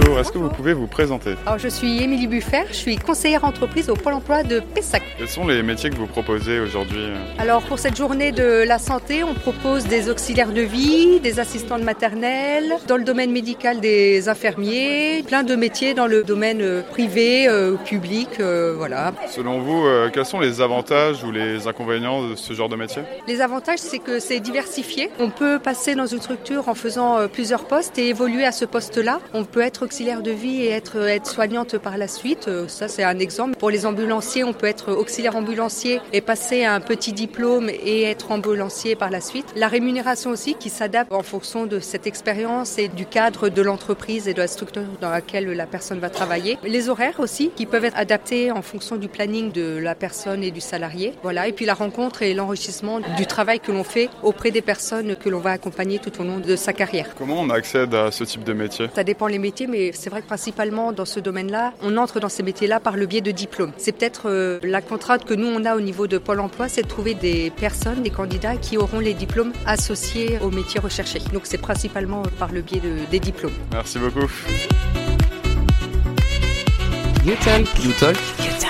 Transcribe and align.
Bonjour, 0.00 0.20
est-ce 0.20 0.30
que 0.30 0.38
vous 0.38 0.48
pouvez 0.48 0.74
vous 0.74 0.86
présenter? 0.86 1.34
Alors, 1.44 1.58
je 1.58 1.66
suis 1.66 2.00
Émilie 2.00 2.28
Buffert, 2.28 2.66
je 2.68 2.76
suis 2.76 2.96
conseillère 2.96 3.44
entreprise 3.44 3.90
au 3.90 3.96
Pôle 3.96 4.12
emploi 4.12 4.44
de 4.44 4.60
Pessac. 4.60 5.02
Quels 5.18 5.28
sont 5.28 5.44
les 5.44 5.60
métiers 5.64 5.90
que 5.90 5.96
vous 5.96 6.06
proposez 6.06 6.60
aujourd'hui? 6.60 7.08
Alors 7.38 7.62
pour 7.62 7.80
cette 7.80 7.96
journée 7.96 8.30
de 8.30 8.62
la 8.64 8.78
santé, 8.78 9.24
on 9.24 9.34
propose 9.34 9.86
des 9.86 10.08
auxiliaires 10.08 10.52
de 10.52 10.60
vie, 10.60 11.18
des 11.18 11.40
assistants 11.40 11.80
de 11.80 11.84
maternelle, 11.84 12.76
dans 12.86 12.96
le 12.96 13.02
domaine 13.02 13.32
médical 13.32 13.80
des 13.80 14.28
infirmiers, 14.28 15.24
plein 15.26 15.42
de 15.42 15.56
métiers 15.56 15.94
dans 15.94 16.06
le 16.06 16.22
domaine 16.22 16.60
euh, 16.62 16.82
privé, 16.82 17.48
euh, 17.48 17.74
public, 17.74 18.28
euh, 18.38 18.74
voilà. 18.76 19.12
Selon 19.28 19.58
vous, 19.58 19.84
quels 20.12 20.26
sont 20.26 20.38
les 20.38 20.60
avantages 20.60 21.24
ou 21.24 21.32
les 21.32 21.66
inconvénients 21.66 22.28
de 22.28 22.36
ce 22.36 22.52
genre 22.52 22.68
de 22.68 22.76
métier? 22.76 23.02
Les 23.26 23.40
avantages, 23.40 23.80
c'est 23.80 23.98
que 23.98 24.20
c'est 24.20 24.38
diversifié. 24.38 25.10
On 25.18 25.30
peut 25.30 25.58
passer 25.58 25.96
dans 25.96 26.06
une 26.06 26.20
structure 26.20 26.68
en 26.68 26.74
faisant 26.74 27.26
plusieurs 27.26 27.64
postes 27.64 27.98
et 27.98 28.08
évoluer 28.08 28.44
à 28.44 28.52
ce 28.52 28.64
poste-là. 28.64 29.18
On 29.34 29.44
peut 29.44 29.62
être 29.62 29.87
auxiliaire 29.88 30.20
de 30.20 30.32
vie 30.32 30.64
et 30.64 30.68
être 30.68 30.98
aide-soignante 30.98 31.78
par 31.78 31.96
la 31.96 32.08
suite. 32.08 32.48
Euh, 32.48 32.68
ça, 32.68 32.88
c'est 32.88 33.04
un 33.04 33.18
exemple. 33.18 33.56
Pour 33.56 33.70
les 33.70 33.86
ambulanciers, 33.86 34.44
on 34.44 34.52
peut 34.52 34.66
être 34.66 34.92
auxiliaire 34.92 35.34
ambulancier 35.34 36.02
et 36.12 36.20
passer 36.20 36.62
un 36.66 36.82
petit 36.82 37.14
diplôme 37.14 37.70
et 37.70 38.02
être 38.02 38.30
ambulancier 38.30 38.96
par 38.96 39.08
la 39.08 39.22
suite. 39.22 39.46
La 39.56 39.66
rémunération 39.66 40.28
aussi 40.28 40.56
qui 40.56 40.68
s'adapte 40.68 41.10
en 41.10 41.22
fonction 41.22 41.64
de 41.64 41.80
cette 41.80 42.06
expérience 42.06 42.76
et 42.76 42.88
du 42.88 43.06
cadre 43.06 43.48
de 43.48 43.62
l'entreprise 43.62 44.28
et 44.28 44.34
de 44.34 44.42
la 44.42 44.46
structure 44.46 44.82
dans 45.00 45.08
laquelle 45.08 45.50
la 45.50 45.64
personne 45.64 46.00
va 46.00 46.10
travailler. 46.10 46.58
Les 46.64 46.90
horaires 46.90 47.18
aussi 47.18 47.50
qui 47.56 47.64
peuvent 47.64 47.86
être 47.86 47.96
adaptés 47.96 48.52
en 48.52 48.60
fonction 48.60 48.96
du 48.96 49.08
planning 49.08 49.52
de 49.52 49.78
la 49.78 49.94
personne 49.94 50.44
et 50.44 50.50
du 50.50 50.60
salarié. 50.60 51.14
Voilà. 51.22 51.48
Et 51.48 51.52
puis 51.52 51.64
la 51.64 51.72
rencontre 51.72 52.20
et 52.20 52.34
l'enrichissement 52.34 53.00
du 53.16 53.24
travail 53.24 53.58
que 53.58 53.72
l'on 53.72 53.84
fait 53.84 54.10
auprès 54.22 54.50
des 54.50 54.60
personnes 54.60 55.16
que 55.16 55.30
l'on 55.30 55.40
va 55.40 55.52
accompagner 55.52 55.98
tout 55.98 56.20
au 56.20 56.24
long 56.24 56.40
de 56.40 56.56
sa 56.56 56.74
carrière. 56.74 57.14
Comment 57.16 57.40
on 57.40 57.48
accède 57.48 57.94
à 57.94 58.10
ce 58.10 58.24
type 58.24 58.44
de 58.44 58.52
métier? 58.52 58.88
Ça 58.94 59.02
dépend 59.02 59.28
les 59.28 59.38
métiers 59.38 59.66
mais 59.66 59.77
c'est 59.94 60.10
vrai 60.10 60.22
que 60.22 60.26
principalement 60.26 60.92
dans 60.92 61.04
ce 61.04 61.20
domaine-là, 61.20 61.72
on 61.82 61.96
entre 61.96 62.20
dans 62.20 62.28
ces 62.28 62.42
métiers-là 62.42 62.80
par 62.80 62.96
le 62.96 63.06
biais 63.06 63.20
de 63.20 63.30
diplômes. 63.30 63.72
C'est 63.76 63.92
peut-être 63.92 64.28
euh, 64.28 64.58
la 64.62 64.80
contrainte 64.80 65.24
que 65.24 65.34
nous, 65.34 65.46
on 65.46 65.64
a 65.64 65.76
au 65.76 65.80
niveau 65.80 66.06
de 66.06 66.18
Pôle 66.18 66.40
emploi, 66.40 66.68
c'est 66.68 66.82
de 66.82 66.88
trouver 66.88 67.14
des 67.14 67.50
personnes, 67.50 68.02
des 68.02 68.10
candidats 68.10 68.56
qui 68.56 68.76
auront 68.76 69.00
les 69.00 69.14
diplômes 69.14 69.52
associés 69.66 70.38
aux 70.42 70.50
métiers 70.50 70.80
recherchés. 70.80 71.20
Donc 71.32 71.42
c'est 71.44 71.58
principalement 71.58 72.22
par 72.38 72.52
le 72.52 72.62
biais 72.62 72.82
des 73.10 73.20
diplômes. 73.20 73.52
Merci 73.72 73.98
beaucoup. 73.98 74.28
You 77.24 77.34
talk. 77.44 77.66
You 77.84 77.92
talk. 77.98 78.67